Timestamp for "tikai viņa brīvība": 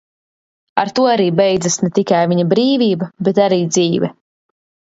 1.99-3.13